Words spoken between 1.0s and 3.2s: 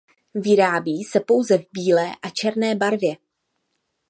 se pouze v bílé a černé barvě.